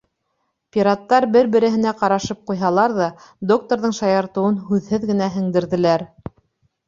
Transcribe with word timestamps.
Пираттар, 0.75 1.25
бер-береһенә 1.33 1.91
ҡарашып 1.99 2.39
ҡуйһалар 2.51 2.95
ҙа, 2.99 3.09
докторҙың 3.51 3.95
шаяртыуын 3.99 4.57
һүҙһеҙ 4.71 5.05
генә 5.11 5.31
һеңдерҙеләр. 5.37 6.09